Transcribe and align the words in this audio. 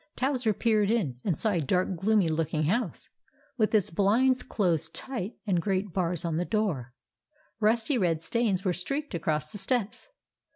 Towser 0.15 0.51
peered 0.51 0.89
in 0.89 1.19
and 1.23 1.37
saw 1.37 1.51
a 1.51 1.61
dark 1.61 1.95
gloomy 1.95 2.27
looking 2.27 2.63
house, 2.63 3.11
with 3.55 3.71
its 3.75 3.91
blinds 3.91 4.41
closed 4.41 4.95
tight, 4.95 5.35
and 5.45 5.61
great 5.61 5.93
bars 5.93 6.25
on 6.25 6.37
the 6.37 6.43
door. 6.43 6.95
Rusty 7.59 7.99
red 7.99 8.19
stains 8.19 8.65
were 8.65 8.73
streaked 8.73 9.13
across 9.13 9.51
the 9.51 9.59
steps. 9.59 10.09